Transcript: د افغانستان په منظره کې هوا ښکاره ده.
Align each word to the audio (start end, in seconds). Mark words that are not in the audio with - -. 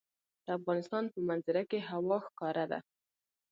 د 0.45 0.47
افغانستان 0.59 1.03
په 1.13 1.19
منظره 1.27 1.63
کې 1.69 1.79
هوا 1.89 2.17
ښکاره 2.27 2.65
ده. 2.71 2.79